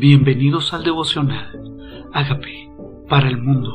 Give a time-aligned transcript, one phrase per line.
[0.00, 2.08] Bienvenidos al devocional.
[2.14, 2.72] Hágame
[3.06, 3.68] para el mundo.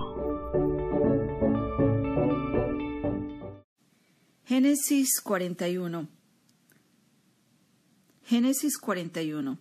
[4.43, 6.07] Génesis 41.
[8.23, 9.59] Génesis 41.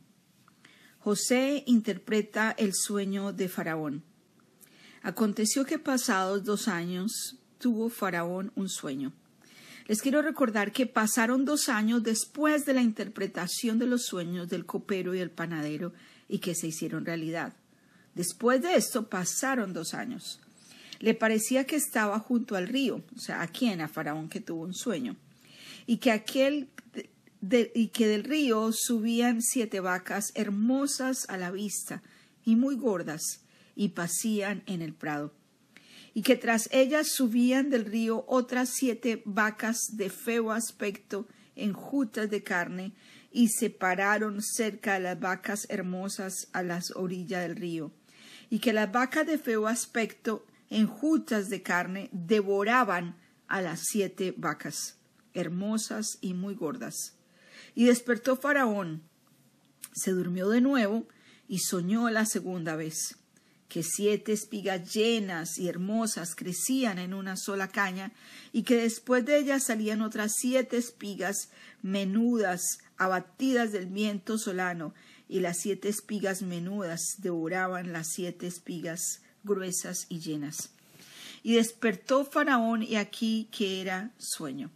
[1.01, 4.03] José interpreta el sueño de Faraón.
[5.03, 9.13] Aconteció que pasados dos años tuvo Faraón un sueño.
[9.87, 14.65] Les quiero recordar que pasaron dos años después de la interpretación de los sueños del
[14.65, 15.93] copero y el panadero
[16.29, 17.55] y que se hicieron realidad.
[18.15, 20.41] Después de esto pasaron dos años.
[21.01, 24.63] Le parecía que estaba junto al río, o sea, a quien, a Faraón que tuvo
[24.63, 25.17] un sueño,
[25.87, 26.69] y que aquel
[27.75, 32.03] y que del río subían siete vacas hermosas a la vista
[32.45, 33.41] y muy gordas,
[33.77, 35.35] y pasían en el prado,
[36.15, 42.43] y que tras ellas subían del río otras siete vacas de feo aspecto enjutas de
[42.43, 42.93] carne,
[43.35, 47.91] y se pararon cerca de las vacas hermosas a las orillas del río,
[48.49, 53.17] y que las vacas de feo aspecto, enjutas de carne, devoraban
[53.49, 54.99] a las siete vacas,
[55.35, 57.17] hermosas y muy gordas.
[57.75, 59.03] Y despertó Faraón,
[59.93, 61.09] se durmió de nuevo
[61.49, 63.19] y soñó la segunda vez
[63.75, 68.13] que siete espigas llenas y hermosas crecían en una sola caña,
[68.53, 71.49] y que después de ellas salían otras siete espigas
[71.83, 74.95] menudas, abatidas del viento solano,
[75.29, 80.71] y las siete espigas menudas devoraban las siete espigas gruesas y llenas.
[81.43, 84.71] Y despertó Faraón, y aquí que era sueño.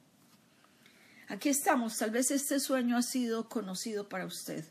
[1.28, 4.64] Aquí estamos, tal vez este sueño ha sido conocido para usted.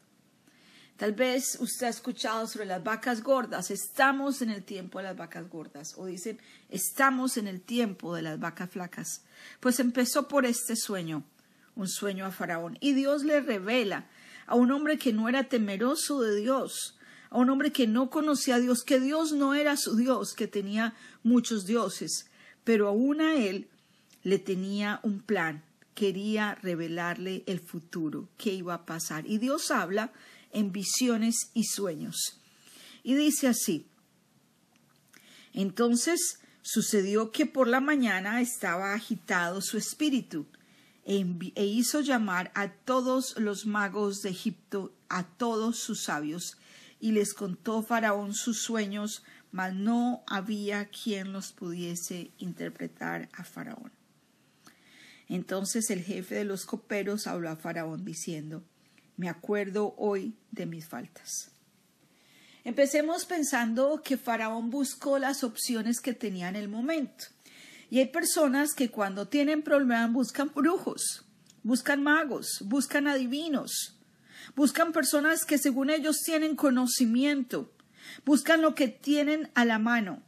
[0.97, 3.69] Tal vez usted ha escuchado sobre las vacas gordas.
[3.69, 5.93] Estamos en el tiempo de las vacas gordas.
[5.95, 6.39] O dicen,
[6.69, 9.21] estamos en el tiempo de las vacas flacas.
[9.59, 11.23] Pues empezó por este sueño,
[11.77, 12.77] un sueño a Faraón.
[12.81, 14.07] Y Dios le revela
[14.47, 16.97] a un hombre que no era temeroso de Dios,
[17.29, 20.47] a un hombre que no conocía a Dios, que Dios no era su Dios, que
[20.47, 22.29] tenía muchos dioses.
[22.63, 23.69] Pero aún a él
[24.23, 25.63] le tenía un plan.
[25.93, 29.25] Quería revelarle el futuro, qué iba a pasar.
[29.27, 30.11] Y Dios habla
[30.51, 32.39] en visiones y sueños.
[33.03, 33.87] Y dice así,
[35.53, 40.45] entonces sucedió que por la mañana estaba agitado su espíritu
[41.07, 41.25] e,
[41.55, 46.57] e, hizo llamar a todos los magos de Egipto, a todos sus sabios,
[46.99, 53.93] y les contó Faraón sus sueños, mas no había quien los pudiese interpretar a Faraón.
[55.29, 58.63] Entonces el jefe de los coperos habló a Faraón diciendo,
[59.15, 61.51] me acuerdo hoy de mis faltas.
[62.65, 67.27] Empecemos pensando que Faraón buscó las opciones que tenía en el momento.
[67.89, 71.25] Y hay personas que cuando tienen problemas buscan brujos,
[71.63, 73.97] buscan magos, buscan adivinos,
[74.55, 77.73] buscan personas que según ellos tienen conocimiento,
[78.25, 80.23] buscan lo que tienen a la mano.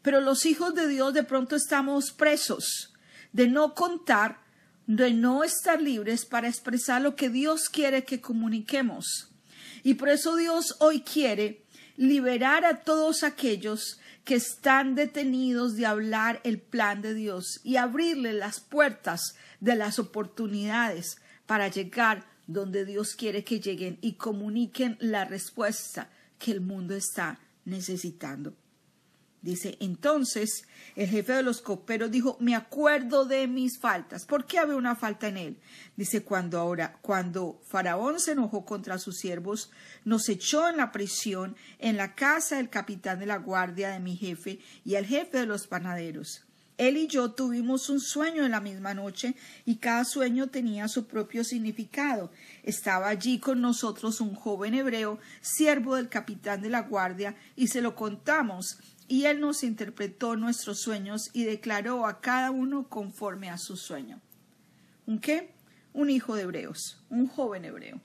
[0.00, 2.94] Pero los hijos de Dios de pronto estamos presos
[3.32, 4.42] de no contar
[4.86, 9.30] de no estar libres para expresar lo que Dios quiere que comuniquemos.
[9.82, 11.64] Y por eso Dios hoy quiere
[11.96, 18.32] liberar a todos aquellos que están detenidos de hablar el plan de Dios y abrirle
[18.32, 21.16] las puertas de las oportunidades
[21.46, 27.40] para llegar donde Dios quiere que lleguen y comuniquen la respuesta que el mundo está
[27.64, 28.54] necesitando.
[29.42, 34.24] Dice, entonces el jefe de los coperos dijo, me acuerdo de mis faltas.
[34.24, 35.56] ¿Por qué había una falta en él?
[35.96, 39.72] Dice, cuando ahora, cuando Faraón se enojó contra sus siervos,
[40.04, 44.16] nos echó en la prisión en la casa del capitán de la guardia de mi
[44.16, 46.44] jefe y el jefe de los panaderos.
[46.78, 51.06] Él y yo tuvimos un sueño en la misma noche y cada sueño tenía su
[51.06, 52.30] propio significado.
[52.62, 57.82] Estaba allí con nosotros un joven hebreo, siervo del capitán de la guardia, y se
[57.82, 58.78] lo contamos
[59.08, 64.20] y Él nos interpretó nuestros sueños y declaró a cada uno conforme a su sueño.
[65.06, 65.54] ¿Un qué?
[65.92, 68.00] Un hijo de hebreos, un joven hebreo.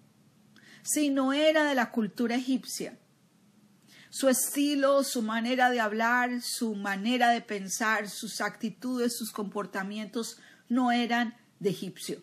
[0.84, 2.98] Si no era de la cultura egipcia,
[4.10, 10.40] su estilo, su manera de hablar, su manera de pensar, sus actitudes, sus comportamientos
[10.70, 12.22] no eran de egipcio.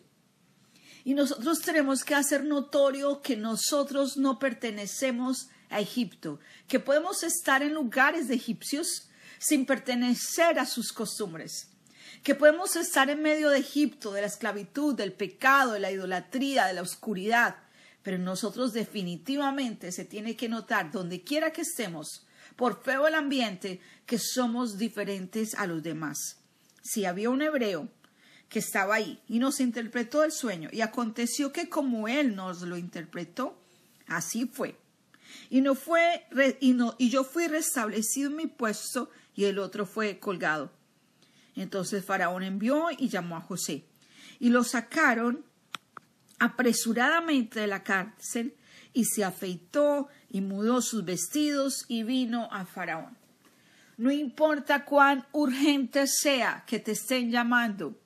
[1.03, 7.61] Y nosotros tenemos que hacer notorio que nosotros no pertenecemos a Egipto, que podemos estar
[7.61, 11.69] en lugares de egipcios sin pertenecer a sus costumbres,
[12.23, 16.65] que podemos estar en medio de Egipto, de la esclavitud, del pecado, de la idolatría,
[16.65, 17.57] de la oscuridad,
[18.03, 22.25] pero nosotros definitivamente se tiene que notar, donde quiera que estemos,
[22.55, 26.37] por feo el ambiente, que somos diferentes a los demás.
[26.81, 27.89] Si había un hebreo
[28.47, 32.77] que estaba ahí y nos interpretó el sueño, y aconteció que como él nos lo
[32.77, 33.59] interpretó,
[34.07, 34.77] así fue.
[35.49, 36.25] Y, no fue,
[36.59, 40.71] y, no, y yo fui restablecido en mi puesto y el otro fue colgado.
[41.55, 43.85] Entonces Faraón envió y llamó a José.
[44.39, 45.45] Y lo sacaron
[46.39, 48.55] apresuradamente de la cárcel
[48.93, 53.17] y se afeitó y mudó sus vestidos y vino a Faraón.
[53.97, 57.97] No importa cuán urgente sea que te estén llamando,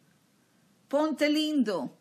[0.87, 1.97] ponte lindo,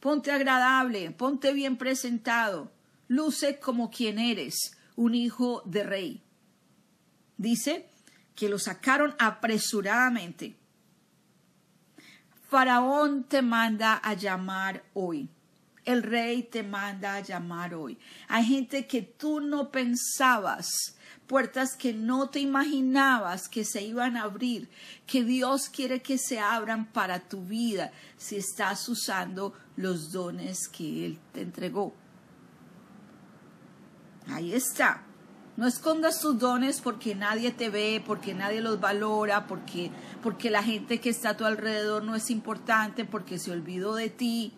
[0.00, 2.70] ponte agradable, ponte bien presentado,
[3.08, 6.22] luce como quien eres, un hijo de rey.
[7.36, 7.88] Dice
[8.34, 10.56] que lo sacaron apresuradamente.
[12.48, 15.28] Faraón te manda a llamar hoy.
[15.84, 17.98] El rey te manda a llamar hoy.
[18.28, 20.96] Hay gente que tú no pensabas,
[21.26, 24.68] puertas que no te imaginabas que se iban a abrir,
[25.06, 31.06] que Dios quiere que se abran para tu vida si estás usando los dones que
[31.06, 31.94] Él te entregó.
[34.28, 35.02] Ahí está.
[35.56, 39.90] No escondas tus dones porque nadie te ve, porque nadie los valora, porque,
[40.22, 44.08] porque la gente que está a tu alrededor no es importante, porque se olvidó de
[44.08, 44.54] ti.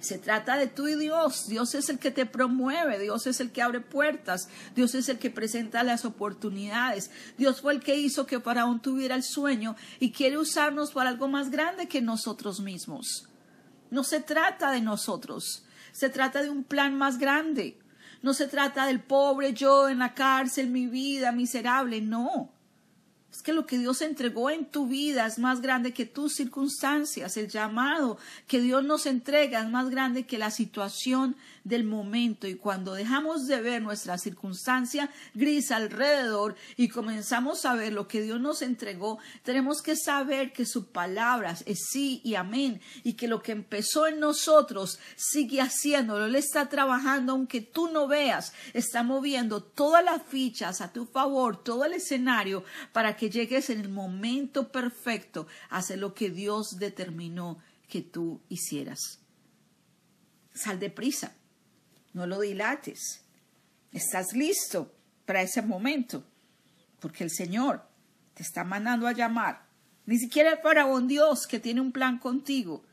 [0.00, 1.46] Se trata de tú y Dios.
[1.48, 5.18] Dios es el que te promueve, Dios es el que abre puertas, Dios es el
[5.18, 7.10] que presenta las oportunidades.
[7.38, 11.26] Dios fue el que hizo que Faraón tuviera el sueño y quiere usarnos para algo
[11.26, 13.30] más grande que nosotros mismos.
[13.90, 17.78] No se trata de nosotros, se trata de un plan más grande.
[18.24, 22.54] No se trata del pobre yo en la cárcel, mi vida miserable, no.
[23.34, 27.36] Es que lo que Dios entregó en tu vida es más grande que tus circunstancias.
[27.36, 28.16] El llamado
[28.46, 31.34] que Dios nos entrega es más grande que la situación
[31.64, 32.46] del momento.
[32.46, 38.22] Y cuando dejamos de ver nuestra circunstancia gris alrededor y comenzamos a ver lo que
[38.22, 42.80] Dios nos entregó, tenemos que saber que su palabra es sí y amén.
[43.02, 46.26] Y que lo que empezó en nosotros sigue haciéndolo.
[46.26, 48.52] Él está trabajando aunque tú no veas.
[48.74, 53.80] Está moviendo todas las fichas a tu favor, todo el escenario para que llegues en
[53.80, 59.20] el momento perfecto a hacer lo que Dios determinó que tú hicieras.
[60.54, 61.34] Sal deprisa,
[62.12, 63.24] no lo dilates.
[63.92, 64.94] Estás listo
[65.26, 66.24] para ese momento,
[67.00, 67.86] porque el Señor
[68.34, 69.66] te está mandando a llamar.
[70.06, 72.84] Ni siquiera el faraón Dios que tiene un plan contigo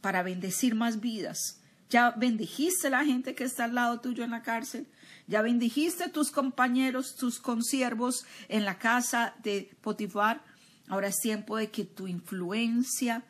[0.00, 1.60] para bendecir más vidas.
[1.88, 4.88] Ya bendijiste a la gente que está al lado tuyo en la cárcel.
[5.28, 10.42] Ya bendijiste tus compañeros, tus consiervos en la casa de Potifar.
[10.88, 13.24] Ahora es tiempo de que tu influencia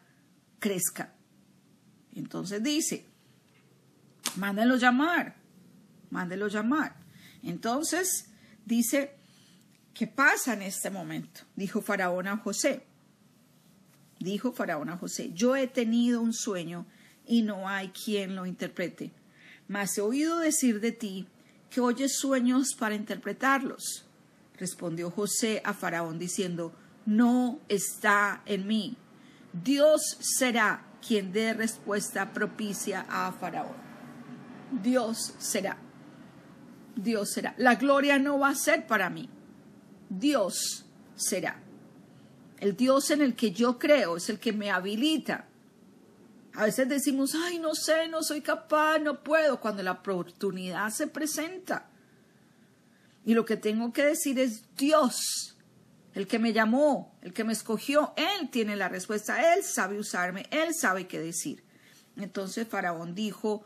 [0.59, 1.15] crezca.
[2.15, 3.07] Entonces dice,
[4.37, 5.37] mándelo llamar,
[6.11, 6.97] mándelo llamar.
[7.43, 8.31] Entonces
[8.65, 9.17] dice,
[9.95, 11.43] ¿qué pasa en este momento?
[11.57, 12.87] Dijo Faraón a José.
[14.19, 16.87] Dijo Faraón a José, yo he tenido un sueño
[17.27, 19.13] y no hay quien lo interprete.
[19.69, 21.27] Mas he oído decir de ti
[21.71, 24.07] que oyes sueños para interpretarlos.
[24.59, 26.73] Respondió José a Faraón diciendo,
[27.05, 28.97] no está en mí.
[29.53, 33.77] Dios será quien dé respuesta propicia a Faraón.
[34.83, 35.79] Dios será.
[36.95, 37.55] Dios será.
[37.59, 39.29] La gloria no va a ser para mí.
[40.09, 41.61] Dios será.
[42.59, 45.46] El Dios en el que yo creo es el que me habilita
[46.57, 51.07] a veces decimos, ay, no sé, no soy capaz, no puedo, cuando la oportunidad se
[51.07, 51.91] presenta.
[53.27, 55.57] Y lo que tengo que decir es Dios,
[56.15, 60.47] el que me llamó, el que me escogió, Él tiene la respuesta, Él sabe usarme,
[60.51, 61.63] Él sabe qué decir.
[62.17, 63.65] Entonces Faraón dijo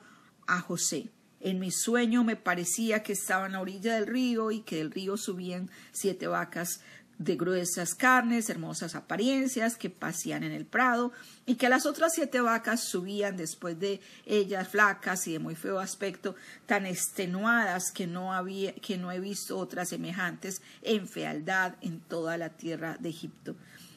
[0.48, 4.62] a José, en mi sueño me parecía que estaba en la orilla del río y
[4.62, 6.80] que del río subían siete vacas
[7.20, 11.12] de gruesas carnes, hermosas apariencias, que pasían en el prado,
[11.44, 15.80] y que las otras siete vacas subían después de ellas flacas y de muy feo
[15.80, 16.34] aspecto,
[16.64, 22.38] tan extenuadas que no había, que no he visto otras semejantes en fealdad en toda
[22.38, 23.54] la tierra de Egipto.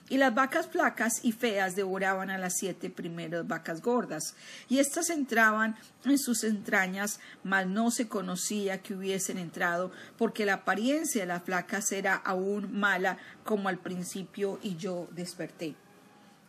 [0.10, 4.36] Y las vacas flacas y feas devoraban a las siete primeras vacas gordas,
[4.68, 10.56] y éstas entraban en sus entrañas, mas no se conocía que hubiesen entrado, porque la
[10.56, 15.76] apariencia de las flacas era aún mala como al principio, y yo desperté.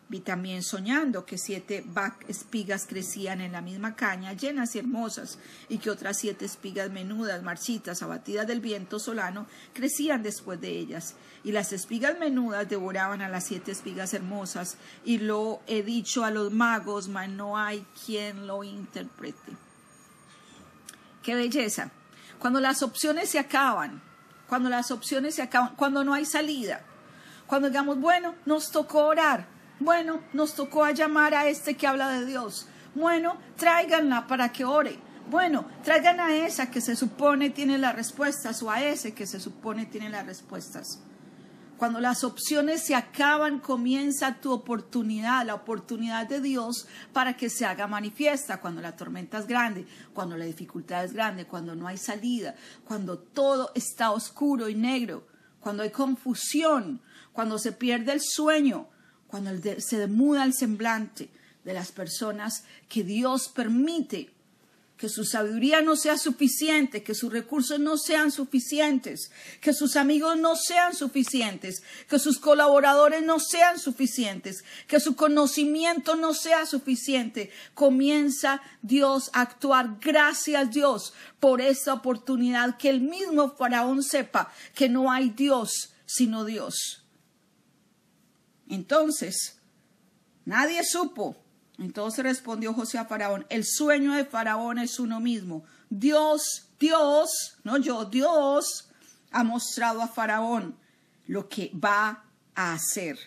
[0.06, 1.84] Vi también soñando que siete
[2.28, 5.38] espigas crecían en la misma caña, llenas y hermosas,
[5.70, 11.14] y que otras siete espigas menudas, marchitas, abatidas del viento solano, crecían después de ellas.
[11.42, 16.30] Y las espigas menudas devoraban a las siete espigas hermosas, y lo he dicho a
[16.30, 19.52] los magos, mas no hay quien lo interprete.
[21.23, 21.90] ¡Qué belleza!
[22.38, 24.02] Cuando las opciones se acaban,
[24.46, 26.82] cuando las opciones se acaban, cuando no hay salida,
[27.46, 32.08] cuando digamos, bueno, nos tocó orar, bueno, nos tocó a llamar a este que habla
[32.08, 32.68] de Dios.
[32.94, 34.98] Bueno, tráiganla para que ore.
[35.30, 39.40] Bueno, traigan a esa que se supone tiene las respuestas o a ese que se
[39.40, 41.00] supone tiene las respuestas.
[41.78, 47.66] Cuando las opciones se acaban, comienza tu oportunidad, la oportunidad de Dios para que se
[47.66, 48.60] haga manifiesta.
[48.60, 52.54] Cuando la tormenta es grande, cuando la dificultad es grande, cuando no hay salida,
[52.84, 55.26] cuando todo está oscuro y negro,
[55.58, 57.00] cuando hay confusión,
[57.32, 58.88] cuando se pierde el sueño,
[59.34, 59.50] cuando
[59.80, 61.28] se demuda el semblante
[61.64, 64.30] de las personas que Dios permite
[64.96, 70.38] que su sabiduría no sea suficiente, que sus recursos no sean suficientes, que sus amigos
[70.38, 77.50] no sean suficientes, que sus colaboradores no sean suficientes, que su conocimiento no sea suficiente.
[77.74, 79.98] Comienza Dios a actuar.
[80.00, 86.44] Gracias Dios por esa oportunidad, que el mismo faraón sepa que no hay Dios sino
[86.44, 87.03] Dios.
[88.68, 89.61] Entonces,
[90.44, 91.44] nadie supo
[91.78, 95.64] entonces respondió José a Faraón, el sueño de Faraón es uno mismo.
[95.90, 98.88] Dios, Dios, no yo, Dios
[99.30, 100.78] ha mostrado a Faraón
[101.26, 103.18] lo que va a hacer.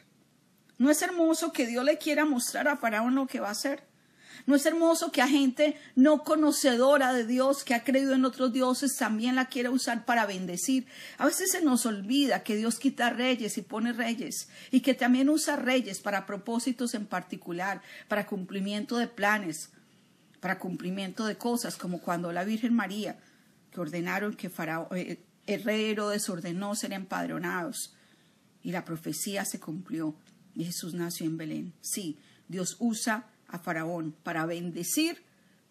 [0.78, 3.87] ¿No es hermoso que Dios le quiera mostrar a Faraón lo que va a hacer?
[4.46, 8.54] ¿No es hermoso que a gente no conocedora de Dios, que ha creído en otros
[8.54, 10.88] dioses, también la quiera usar para bendecir?
[11.18, 15.30] A veces se nos olvida que Dios quita reyes y pone reyes y que también
[15.30, 19.72] usa reyes para propósitos en particular, para cumplimiento de planes,
[20.40, 23.18] para cumplimiento de cosas, como cuando la Virgen María,
[23.72, 27.96] que ordenaron que Faraón, eh, el rey Herodes ordenó ser empadronados
[28.62, 30.16] y la profecía se cumplió
[30.54, 31.74] y Jesús nació en Belén.
[31.82, 32.18] Sí,
[32.48, 35.24] Dios usa a Faraón para bendecir,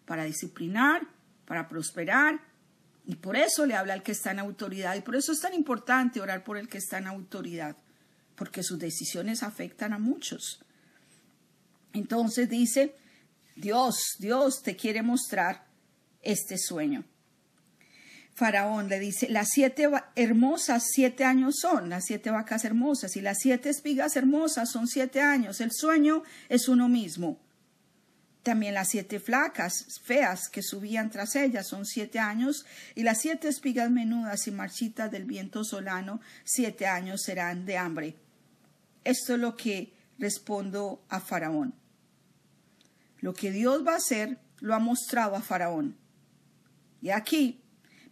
[0.04, 1.06] para disciplinar,
[1.44, 2.40] para prosperar.
[3.06, 4.96] Y por eso le habla al que está en autoridad.
[4.96, 7.76] Y por eso es tan importante orar por el que está en autoridad,
[8.34, 10.60] porque sus decisiones afectan a muchos.
[11.92, 12.94] Entonces dice,
[13.54, 15.66] Dios, Dios te quiere mostrar
[16.20, 17.04] este sueño.
[18.34, 23.38] Faraón le dice, las siete hermosas siete años son, las siete vacas hermosas, y las
[23.38, 25.62] siete espigas hermosas son siete años.
[25.62, 27.40] El sueño es uno mismo.
[28.46, 33.48] También las siete flacas, feas, que subían tras ellas, son siete años, y las siete
[33.48, 38.14] espigas menudas y marchitas del viento solano, siete años serán de hambre.
[39.02, 41.74] Esto es lo que respondo a Faraón.
[43.18, 45.96] Lo que Dios va a hacer lo ha mostrado a Faraón.
[47.02, 47.60] Y aquí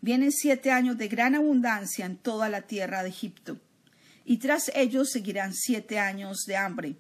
[0.00, 3.60] vienen siete años de gran abundancia en toda la tierra de Egipto,
[4.24, 6.96] y tras ellos seguirán siete años de hambre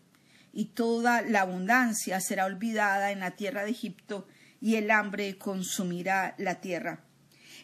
[0.54, 4.28] y toda la abundancia será olvidada en la tierra de Egipto,
[4.60, 7.04] y el hambre consumirá la tierra.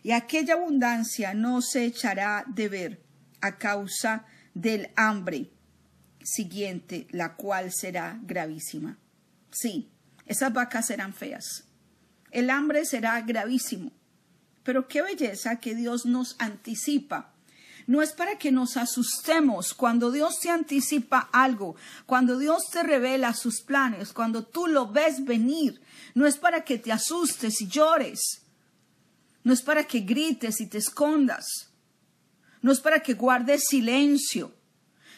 [0.03, 3.03] Y aquella abundancia no se echará de ver
[3.41, 5.51] a causa del hambre
[6.23, 8.99] siguiente, la cual será gravísima.
[9.51, 9.91] Sí,
[10.27, 11.65] esas vacas serán feas.
[12.31, 13.93] El hambre será gravísimo.
[14.63, 17.30] Pero qué belleza que Dios nos anticipa
[17.91, 21.75] no es para que nos asustemos cuando Dios te anticipa algo,
[22.07, 25.83] cuando Dios te revela sus planes, cuando tú lo ves venir.
[26.15, 28.47] No es para que te asustes y llores.
[29.43, 31.73] No es para que grites y te escondas.
[32.63, 34.55] No es para que guardes silencio.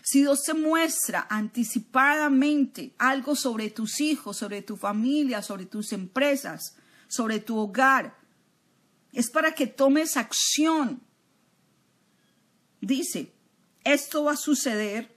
[0.02, 6.74] Si Dios te muestra anticipadamente algo sobre tus hijos, sobre tu familia, sobre tus empresas,
[7.06, 8.16] sobre tu hogar,
[9.12, 11.02] es para que tomes acción
[12.82, 13.32] dice,
[13.84, 15.10] esto va a suceder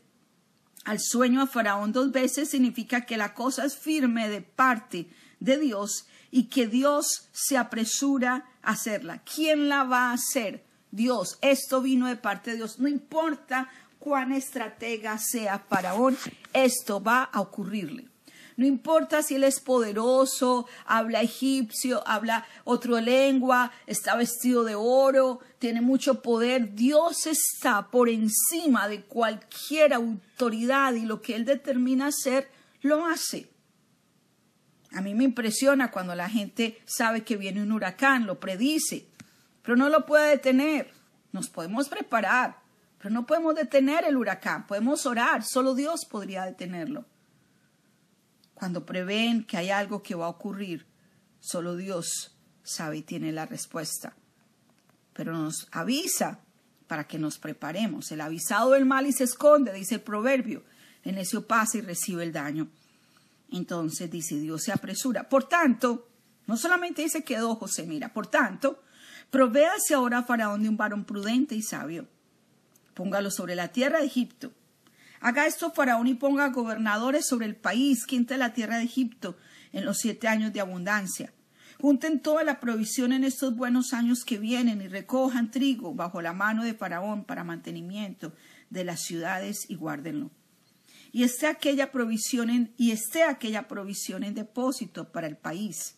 [0.85, 5.57] al sueño a Faraón dos veces significa que la cosa es firme de parte de
[5.57, 9.23] Dios y que Dios se apresura a hacerla.
[9.23, 10.63] ¿Quién la va a hacer?
[10.91, 11.39] Dios.
[11.41, 12.79] Esto vino de parte de Dios.
[12.79, 13.69] No importa
[13.99, 16.17] cuán estratega sea Faraón,
[16.53, 18.07] esto va a ocurrirle.
[18.57, 25.39] No importa si él es poderoso, habla egipcio, habla otra lengua, está vestido de oro,
[25.59, 26.73] tiene mucho poder.
[26.73, 32.49] Dios está por encima de cualquier autoridad y lo que él determina hacer,
[32.81, 33.49] lo hace.
[34.93, 39.05] A mí me impresiona cuando la gente sabe que viene un huracán, lo predice,
[39.63, 40.93] pero no lo puede detener.
[41.33, 42.61] Nos podemos preparar,
[42.97, 44.65] pero no podemos detener el huracán.
[44.65, 47.03] Podemos orar, solo Dios podría detenerlo.
[48.55, 50.87] Cuando prevén que hay algo que va a ocurrir,
[51.39, 54.15] solo Dios sabe y tiene la respuesta.
[55.13, 56.39] Pero nos avisa
[56.87, 58.11] para que nos preparemos.
[58.11, 60.63] El avisado del mal y se esconde, dice el proverbio.
[61.03, 62.69] En eso pasa y recibe el daño.
[63.51, 65.27] Entonces dice, Dios se apresura.
[65.27, 66.07] Por tanto,
[66.47, 68.81] no solamente dice quedó José, mira, por tanto,
[69.31, 72.07] provéase ahora a Faraón de un varón prudente y sabio.
[72.93, 74.53] Póngalo sobre la tierra de Egipto
[75.19, 79.37] Haga esto Faraón y ponga gobernadores sobre el país, quinta la tierra de Egipto,
[79.71, 81.33] en los siete años de abundancia.
[81.79, 86.33] Junten toda la provisión en estos buenos años que vienen y recojan trigo bajo la
[86.33, 88.33] mano de Faraón para mantenimiento
[88.69, 90.31] de las ciudades y guárdenlo.
[91.11, 95.95] Y esté aquella provisión y esté aquella provisión en depósito para el país,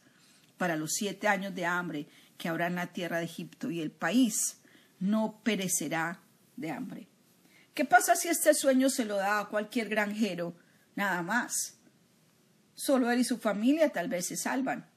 [0.58, 2.08] para los siete años de hambre
[2.38, 4.60] que habrá en la tierra de Egipto, y el país
[5.00, 6.22] no perecerá
[6.56, 7.08] de hambre.
[7.78, 10.56] ¿Qué pasa si este sueño se lo da a cualquier granjero?
[10.96, 11.78] Nada más.
[12.74, 14.90] Solo él y su familia tal vez se salvan.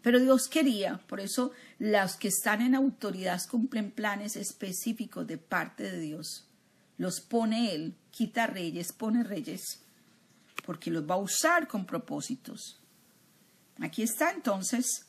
[0.00, 5.82] Pero Dios quería, por eso los que están en autoridad cumplen planes específicos de parte
[5.82, 6.48] de Dios.
[6.96, 9.82] Los pone Él, quita reyes, pone reyes,
[10.64, 12.80] porque los va a usar con propósitos.
[13.80, 15.04] Aquí está entonces,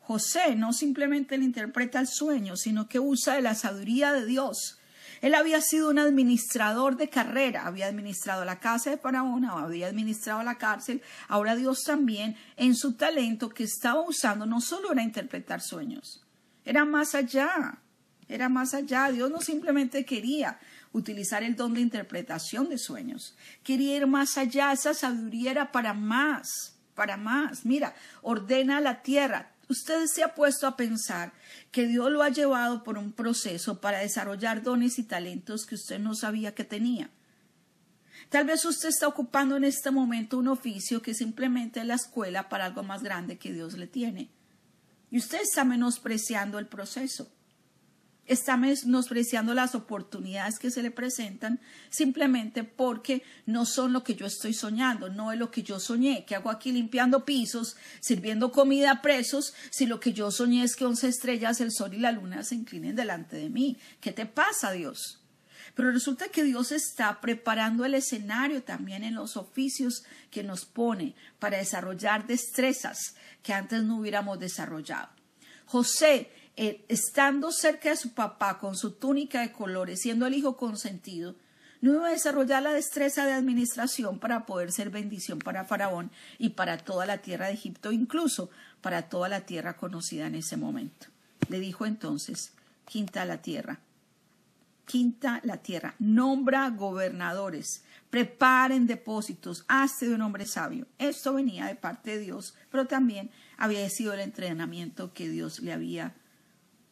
[0.00, 4.76] José no simplemente le interpreta el sueño, sino que usa de la sabiduría de Dios
[5.20, 10.42] él había sido un administrador de carrera, había administrado la casa de Faraón, había administrado
[10.42, 11.02] la cárcel.
[11.28, 16.22] Ahora Dios también, en su talento que estaba usando, no solo era interpretar sueños,
[16.64, 17.78] era más allá,
[18.28, 19.10] era más allá.
[19.10, 20.58] Dios no simplemente quería
[20.92, 25.92] utilizar el don de interpretación de sueños, quería ir más allá, esa sabiduría era para
[25.92, 27.66] más, para más.
[27.66, 31.32] Mira, ordena la tierra, usted se ha puesto a pensar
[31.70, 35.98] que Dios lo ha llevado por un proceso para desarrollar dones y talentos que usted
[35.98, 37.10] no sabía que tenía.
[38.28, 42.48] Tal vez usted está ocupando en este momento un oficio que simplemente es la escuela
[42.48, 44.28] para algo más grande que Dios le tiene.
[45.10, 47.30] Y usted está menospreciando el proceso
[48.32, 51.60] está menospreciando las oportunidades que se le presentan
[51.90, 56.24] simplemente porque no son lo que yo estoy soñando, no es lo que yo soñé.
[56.24, 60.76] ¿Qué hago aquí limpiando pisos, sirviendo comida a presos, si lo que yo soñé es
[60.76, 63.76] que once estrellas, el sol y la luna se inclinen delante de mí?
[64.00, 65.18] ¿Qué te pasa, Dios?
[65.74, 71.16] Pero resulta que Dios está preparando el escenario también en los oficios que nos pone
[71.40, 75.08] para desarrollar destrezas que antes no hubiéramos desarrollado.
[75.66, 76.30] José
[76.62, 81.34] eh, estando cerca de su papá con su túnica de colores, siendo el hijo consentido,
[81.80, 86.50] no iba a desarrollar la destreza de administración para poder ser bendición para Faraón y
[86.50, 88.50] para toda la tierra de Egipto, incluso
[88.82, 91.06] para toda la tierra conocida en ese momento.
[91.48, 92.52] Le dijo entonces,
[92.84, 93.80] quinta la tierra,
[94.84, 100.86] quinta la tierra, nombra gobernadores, preparen depósitos, hazte de un hombre sabio.
[100.98, 105.72] Esto venía de parte de Dios, pero también había sido el entrenamiento que Dios le
[105.72, 106.19] había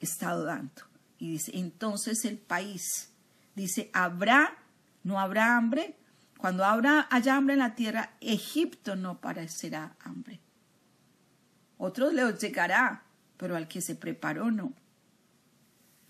[0.00, 0.82] estado dando.
[1.18, 3.12] Y dice, entonces el país,
[3.54, 4.56] dice, habrá,
[5.02, 5.96] no habrá hambre.
[6.38, 10.40] Cuando habrá, haya hambre en la tierra, Egipto no parecerá hambre.
[11.76, 13.04] Otros le llegará,
[13.36, 14.72] pero al que se preparó no.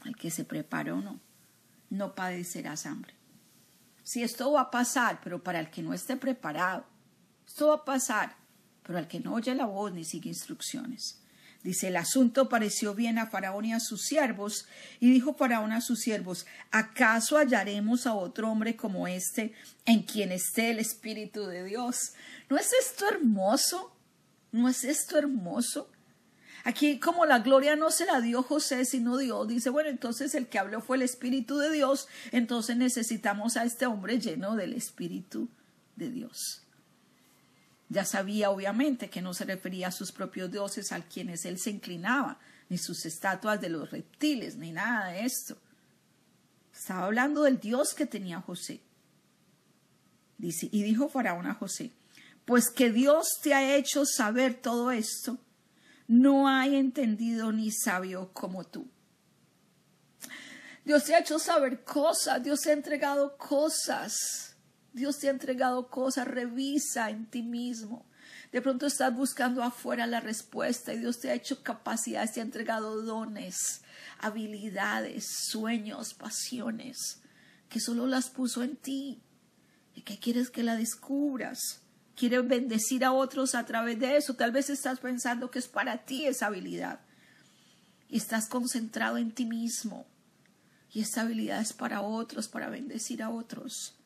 [0.05, 1.20] Al que se preparó no.
[1.90, 3.14] No padecerás hambre.
[4.03, 6.87] Si esto va a pasar, pero para el que no esté preparado,
[7.46, 8.37] esto va a pasar,
[8.83, 11.22] pero al que no oye la voz ni sigue instrucciones.
[11.64, 14.66] Dice, el asunto pareció bien a Faraón y a sus siervos,
[15.01, 19.53] y dijo Faraón a sus siervos, ¿acaso hallaremos a otro hombre como este
[19.85, 22.12] en quien esté el Espíritu de Dios?
[22.49, 23.92] ¿No es esto hermoso?
[24.53, 25.90] ¿No es esto hermoso?
[26.62, 30.47] Aquí como la gloria no se la dio José, sino Dios, dice, bueno, entonces el
[30.47, 35.49] que habló fue el Espíritu de Dios, entonces necesitamos a este hombre lleno del Espíritu
[35.97, 36.67] de Dios.
[37.88, 41.70] Ya sabía obviamente que no se refería a sus propios dioses a quienes él se
[41.70, 45.57] inclinaba, ni sus estatuas de los reptiles, ni nada de esto.
[46.72, 48.81] Estaba hablando del Dios que tenía José.
[50.37, 51.92] Dice, y dijo Faraón a José,
[52.44, 55.38] pues que Dios te ha hecho saber todo esto,
[56.07, 58.88] no hay entendido ni sabio como tú.
[60.85, 64.47] Dios te ha hecho saber cosas, Dios te ha entregado cosas
[64.92, 68.07] Dios te ha entregado cosas, revisa en ti mismo.
[68.53, 72.44] De pronto estás buscando afuera la respuesta y Dios te ha hecho capacidades, te ha
[72.44, 73.83] entregado dones,
[74.18, 77.20] habilidades, sueños, pasiones,
[77.68, 79.20] que solo las puso en ti
[79.94, 81.83] y que quieres que la descubras.
[82.16, 84.35] Quieres bendecir a otros a través de eso.
[84.35, 87.01] Tal vez estás pensando que es para ti esa habilidad
[88.09, 90.07] y estás concentrado en ti mismo.
[90.90, 93.97] Y esa habilidad es para otros, para bendecir a otros.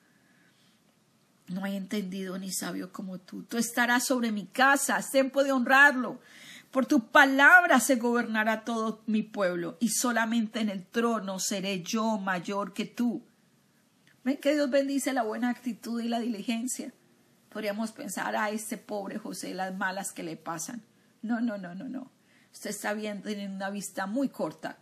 [1.49, 3.43] No hay entendido ni sabio como tú.
[3.43, 6.21] Tú estarás sobre mi casa, tiempo de honrarlo.
[6.71, 12.17] Por tu palabra se gobernará todo mi pueblo, y solamente en el trono seré yo
[12.17, 13.23] mayor que tú.
[14.25, 16.95] Ven que Dios bendice la buena actitud y la diligencia.
[17.51, 20.83] Podríamos pensar a este pobre José las malas que le pasan.
[21.21, 22.11] No, no, no, no, no.
[22.53, 24.79] Usted está viendo en una vista muy corta.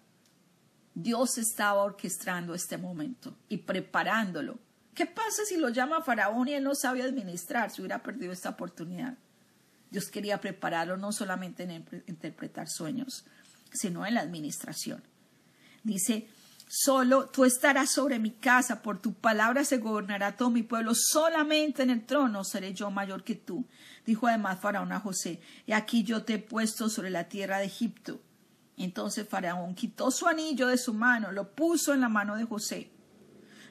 [0.94, 4.58] Dios estaba orquestando este momento y preparándolo
[5.00, 7.70] ¿Qué pasa si lo llama Faraón y él no sabe administrar?
[7.70, 9.16] Si hubiera perdido esta oportunidad.
[9.90, 13.24] Dios quería prepararlo no solamente en interpretar sueños,
[13.72, 15.02] sino en la administración.
[15.84, 16.28] Dice,
[16.68, 21.82] solo tú estarás sobre mi casa, por tu palabra se gobernará todo mi pueblo, solamente
[21.82, 23.64] en el trono seré yo mayor que tú.
[24.04, 27.64] Dijo además Faraón a José, y aquí yo te he puesto sobre la tierra de
[27.64, 28.20] Egipto.
[28.76, 32.90] Entonces Faraón quitó su anillo de su mano, lo puso en la mano de José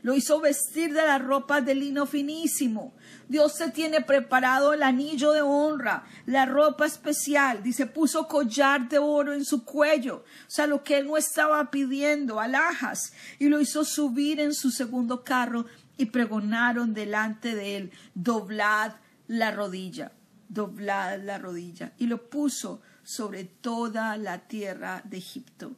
[0.02, 2.94] lo hizo vestir de las ropas de lino finísimo.
[3.28, 7.62] Dios se tiene preparado el anillo de honra, la ropa especial.
[7.62, 10.24] Dice, puso collar de oro en su cuello.
[10.48, 13.14] O sea, lo que él no estaba pidiendo, alhajas.
[13.38, 15.66] Y lo hizo subir en su segundo carro
[15.98, 18.94] y pregonaron delante de él, doblad
[19.28, 20.14] la rodilla,
[20.48, 21.92] doblad la rodilla.
[21.98, 25.76] Y lo puso sobre toda la tierra de Egipto.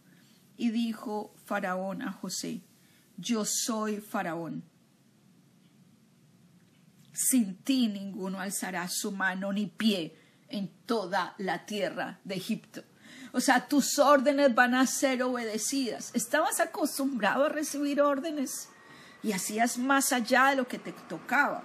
[0.58, 2.62] Y dijo Faraón a José,
[3.22, 4.64] yo soy Faraón.
[7.14, 10.18] Sin ti ninguno alzará su mano ni pie
[10.50, 12.84] en toda la tierra de Egipto.
[13.32, 16.12] O sea, tus órdenes van a ser obedecidas.
[16.14, 18.68] Estabas acostumbrado a recibir órdenes
[19.24, 21.64] y hacías más allá de lo que te tocaba.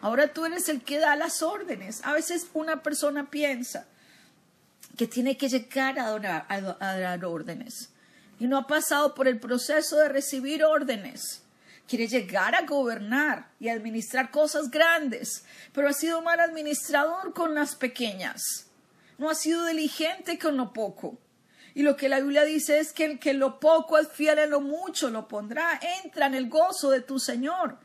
[0.00, 2.04] Ahora tú eres el que da las órdenes.
[2.04, 3.86] A veces una persona piensa
[4.96, 7.92] que tiene que llegar a dar, órdenes
[8.38, 11.42] y no ha pasado por el proceso de recibir órdenes.
[11.86, 17.74] Quiere llegar a gobernar y administrar cosas grandes, pero ha sido mal administrador con las
[17.74, 18.70] pequeñas.
[19.18, 21.18] No ha sido diligente con lo poco.
[21.74, 24.60] Y lo que la Biblia dice es que el que lo poco es fiel lo
[24.60, 25.80] mucho lo pondrá.
[26.04, 27.78] Entra en el gozo de tu Señor.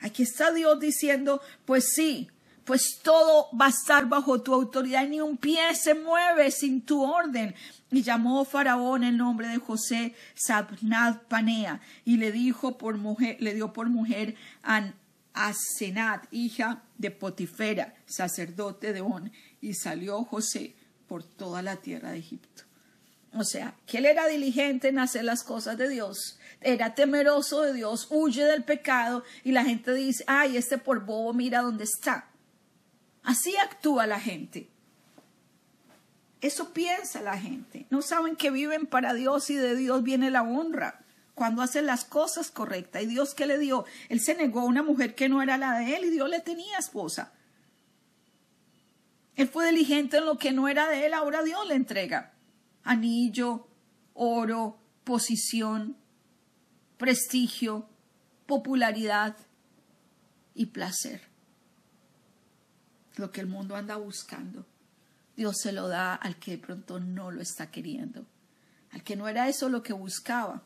[0.00, 2.30] Aquí está Dios diciendo, pues sí,
[2.66, 7.02] pues todo va a estar bajo tu autoridad, ni un pie se mueve sin tu
[7.02, 7.54] orden.
[7.92, 13.54] Y llamó Faraón el nombre de José Sabnad Panea, y le dijo por mujer, le
[13.54, 14.92] dio por mujer a
[15.32, 20.74] Asenat, hija de Potifera, sacerdote de On, y salió José
[21.06, 22.64] por toda la tierra de Egipto.
[23.32, 27.74] O sea, que él era diligente en hacer las cosas de Dios, era temeroso de
[27.74, 32.28] Dios, huye del pecado, y la gente dice, ay, este por bobo, mira dónde está.
[33.26, 34.70] Así actúa la gente.
[36.40, 37.86] Eso piensa la gente.
[37.90, 42.04] No saben que viven para Dios y de Dios viene la honra cuando hacen las
[42.04, 43.02] cosas correctas.
[43.02, 43.84] ¿Y Dios qué le dio?
[44.08, 46.38] Él se negó a una mujer que no era la de él y Dios le
[46.38, 47.32] tenía esposa.
[49.34, 52.32] Él fue diligente en lo que no era de él, ahora Dios le entrega
[52.84, 53.66] anillo,
[54.14, 55.96] oro, posición,
[56.96, 57.88] prestigio,
[58.46, 59.36] popularidad
[60.54, 61.35] y placer
[63.16, 64.66] lo que el mundo anda buscando.
[65.36, 68.26] Dios se lo da al que de pronto no lo está queriendo,
[68.90, 70.62] al que no era eso lo que buscaba.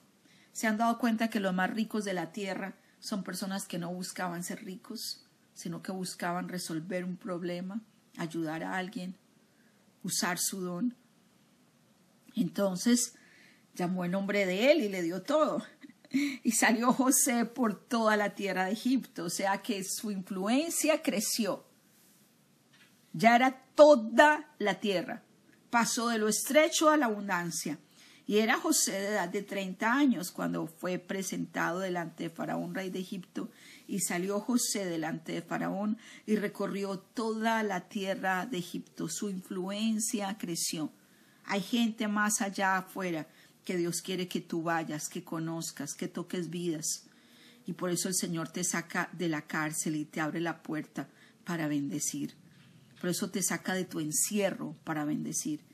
[0.52, 3.92] Se han dado cuenta que los más ricos de la tierra son personas que no
[3.92, 7.80] buscaban ser ricos, sino que buscaban resolver un problema,
[8.16, 9.16] ayudar a alguien,
[10.02, 10.94] usar su don.
[12.36, 13.14] Entonces
[13.74, 15.64] llamó el nombre de él y le dio todo.
[16.42, 21.69] Y salió José por toda la tierra de Egipto, o sea que su influencia creció
[23.12, 25.22] ya era toda la tierra.
[25.70, 27.78] Pasó de lo estrecho a la abundancia.
[28.26, 32.88] Y era José de edad de treinta años cuando fue presentado delante de Faraón, rey
[32.88, 33.50] de Egipto.
[33.88, 39.08] Y salió José delante de Faraón y recorrió toda la tierra de Egipto.
[39.08, 40.92] Su influencia creció.
[41.44, 43.26] Hay gente más allá afuera
[43.64, 47.06] que Dios quiere que tú vayas, que conozcas, que toques vidas.
[47.66, 51.08] Y por eso el Señor te saca de la cárcel y te abre la puerta
[51.44, 52.36] para bendecir.
[53.00, 55.64] Por eso te saca de tu encierro para bendecir.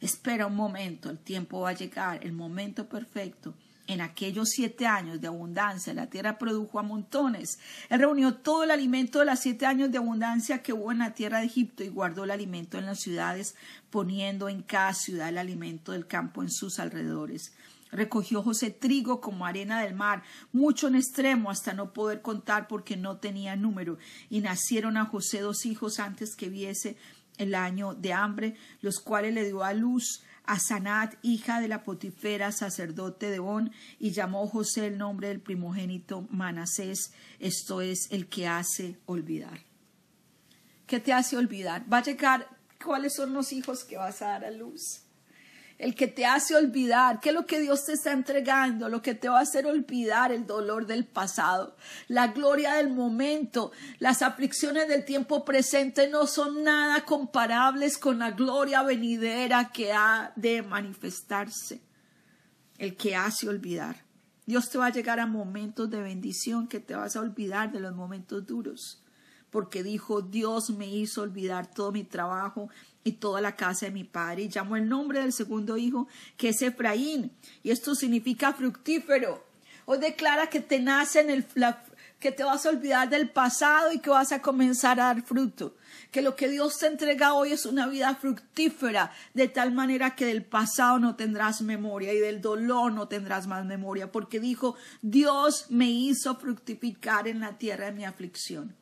[0.00, 3.54] Espera un momento, el tiempo va a llegar, el momento perfecto.
[3.86, 7.58] En aquellos siete años de abundancia, la tierra produjo a montones.
[7.90, 11.12] Él reunió todo el alimento de los siete años de abundancia que hubo en la
[11.12, 13.56] tierra de Egipto y guardó el alimento en las ciudades,
[13.90, 17.52] poniendo en cada ciudad el alimento del campo en sus alrededores.
[17.92, 22.96] Recogió José trigo como arena del mar, mucho en extremo hasta no poder contar porque
[22.96, 23.98] no tenía número.
[24.30, 26.96] Y nacieron a José dos hijos antes que viese
[27.36, 31.84] el año de hambre, los cuales le dio a luz a Sanat, hija de la
[31.84, 38.28] Potifera, sacerdote de On, y llamó José el nombre del primogénito Manasés, esto es el
[38.28, 39.60] que hace olvidar.
[40.86, 41.90] ¿Qué te hace olvidar?
[41.90, 42.48] Va a llegar
[42.84, 45.03] cuáles son los hijos que vas a dar a luz
[45.78, 49.14] el que te hace olvidar, qué es lo que Dios te está entregando, lo que
[49.14, 51.76] te va a hacer olvidar el dolor del pasado,
[52.08, 58.30] la gloria del momento, las aflicciones del tiempo presente no son nada comparables con la
[58.30, 61.82] gloria venidera que ha de manifestarse,
[62.78, 64.04] el que hace olvidar.
[64.46, 67.80] Dios te va a llegar a momentos de bendición que te vas a olvidar de
[67.80, 69.03] los momentos duros
[69.54, 72.70] porque dijo, Dios me hizo olvidar todo mi trabajo
[73.04, 74.42] y toda la casa de mi padre.
[74.42, 77.30] Y llamó el nombre del segundo hijo, que es Efraín.
[77.62, 79.46] Y esto significa fructífero.
[79.84, 81.46] Hoy declara que te nace en el,
[82.18, 85.76] que te vas a olvidar del pasado y que vas a comenzar a dar fruto.
[86.10, 90.26] Que lo que Dios te entrega hoy es una vida fructífera, de tal manera que
[90.26, 95.66] del pasado no tendrás memoria y del dolor no tendrás más memoria, porque dijo, Dios
[95.68, 98.74] me hizo fructificar en la tierra de mi aflicción.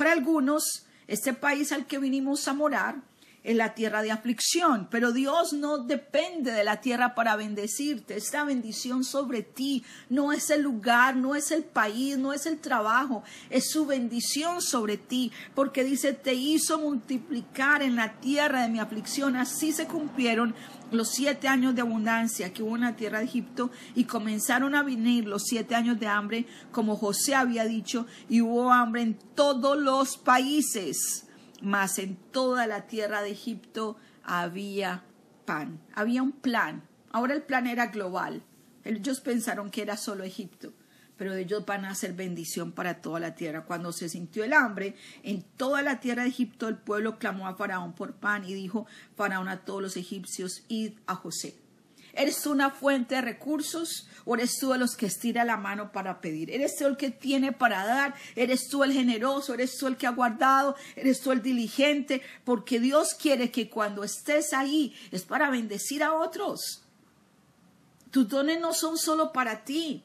[0.00, 3.02] Para algunos, este país al que vinimos a morar
[3.42, 8.16] en la tierra de aflicción, pero Dios no depende de la tierra para bendecirte.
[8.16, 12.58] Esta bendición sobre ti no es el lugar, no es el país, no es el
[12.58, 18.68] trabajo, es su bendición sobre ti, porque dice, te hizo multiplicar en la tierra de
[18.68, 19.36] mi aflicción.
[19.36, 20.54] Así se cumplieron
[20.90, 24.82] los siete años de abundancia que hubo en la tierra de Egipto y comenzaron a
[24.82, 29.78] venir los siete años de hambre, como José había dicho, y hubo hambre en todos
[29.78, 31.26] los países
[31.60, 35.04] mas en toda la tierra de Egipto había
[35.44, 36.82] pan, había un plan.
[37.10, 38.42] Ahora el plan era global.
[38.84, 40.72] Ellos pensaron que era solo Egipto,
[41.16, 43.64] pero ellos van a hacer bendición para toda la tierra.
[43.64, 47.56] Cuando se sintió el hambre, en toda la tierra de Egipto el pueblo clamó a
[47.56, 51.59] Faraón por pan y dijo Faraón a todos los egipcios, id a José
[52.14, 55.92] ¿Eres tú una fuente de recursos o eres tú de los que estira la mano
[55.92, 56.50] para pedir?
[56.50, 58.14] ¿Eres tú el que tiene para dar?
[58.36, 59.54] ¿Eres tú el generoso?
[59.54, 60.76] ¿Eres tú el que ha guardado?
[60.96, 62.22] ¿Eres tú el diligente?
[62.44, 66.84] Porque Dios quiere que cuando estés ahí es para bendecir a otros.
[68.10, 70.04] Tus dones no son solo para ti.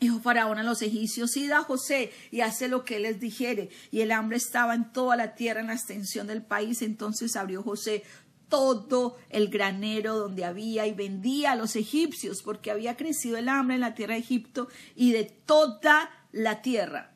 [0.00, 3.68] Dijo Faraón a los egipcios, id a José y hace lo que él les dijere.
[3.90, 6.80] Y el hambre estaba en toda la tierra, en la extensión del país.
[6.80, 8.02] Entonces abrió José
[8.50, 13.76] todo el granero donde había y vendía a los egipcios porque había crecido el hambre
[13.76, 17.12] en la tierra de Egipto y de toda la tierra,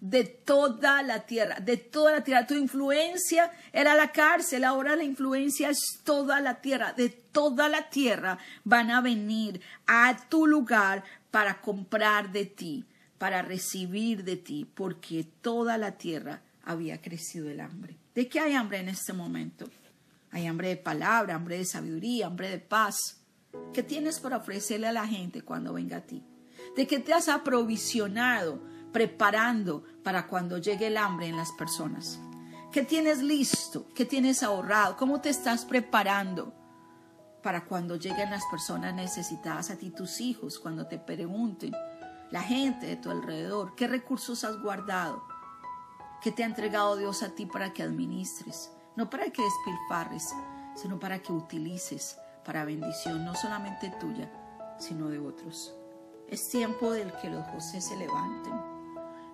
[0.00, 2.46] de toda la tierra, de toda la tierra.
[2.46, 7.88] Tu influencia era la cárcel, ahora la influencia es toda la tierra, de toda la
[7.88, 12.84] tierra van a venir a tu lugar para comprar de ti,
[13.18, 17.96] para recibir de ti, porque toda la tierra había crecido el hambre.
[18.14, 19.68] ¿De qué hay hambre en este momento?
[20.34, 23.22] Hay hambre de palabra, hambre de sabiduría, hambre de paz.
[23.72, 26.24] ¿Qué tienes para ofrecerle a la gente cuando venga a ti?
[26.76, 28.60] ¿De qué te has aprovisionado,
[28.92, 32.18] preparando para cuando llegue el hambre en las personas?
[32.72, 33.86] ¿Qué tienes listo?
[33.94, 34.96] ¿Qué tienes ahorrado?
[34.96, 36.52] ¿Cómo te estás preparando
[37.40, 41.72] para cuando lleguen las personas necesitadas a ti, tus hijos, cuando te pregunten,
[42.32, 45.22] la gente de tu alrededor, qué recursos has guardado?
[46.20, 48.72] ¿Qué te ha entregado Dios a ti para que administres?
[48.96, 50.32] No para que despilfarres,
[50.76, 54.30] sino para que utilices para bendición, no solamente tuya,
[54.78, 55.74] sino de otros.
[56.28, 58.52] Es tiempo del que los José se levanten.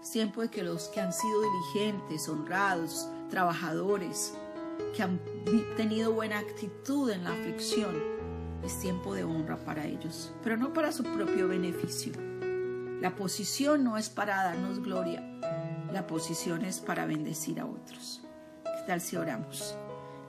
[0.00, 4.34] Es tiempo de que los que han sido diligentes, honrados, trabajadores,
[4.96, 5.20] que han
[5.76, 7.96] tenido buena actitud en la aflicción,
[8.62, 12.12] es tiempo de honra para ellos, pero no para su propio beneficio.
[13.00, 15.20] La posición no es para darnos gloria,
[15.92, 18.22] la posición es para bendecir a otros
[18.86, 19.76] tal si oramos?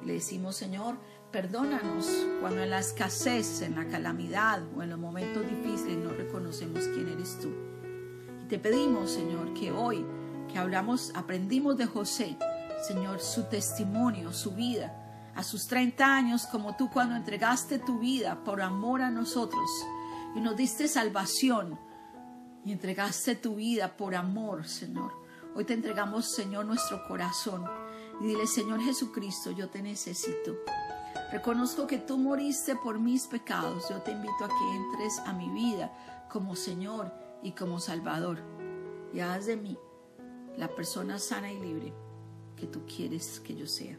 [0.04, 0.96] Le decimos, Señor,
[1.32, 2.08] perdónanos
[2.40, 7.10] cuando en la escasez, en la calamidad o en los momentos difíciles no reconocemos quién
[7.10, 7.50] eres tú.
[8.44, 10.06] Y te pedimos, Señor, que hoy
[10.52, 12.38] que hablamos, aprendimos de José,
[12.88, 14.98] Señor, su testimonio, su vida,
[15.36, 19.70] a sus 30 años, como tú cuando entregaste tu vida por amor a nosotros
[20.36, 21.80] y nos diste salvación
[22.66, 25.14] y entregaste tu vida por amor, Señor.
[25.56, 27.66] Hoy te entregamos, Señor, nuestro corazón
[28.22, 30.56] y dile, Señor Jesucristo, yo te necesito.
[31.32, 33.90] Reconozco que tú moriste por mis pecados.
[33.90, 35.92] Yo te invito a que entres a mi vida
[36.30, 38.38] como Señor y como Salvador.
[39.14, 39.78] Y haz de mí
[40.58, 41.94] la persona sana y libre
[42.56, 43.98] que tú quieres que yo sea.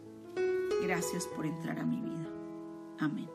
[0.82, 2.28] Gracias por entrar a mi vida.
[2.98, 3.28] Amén.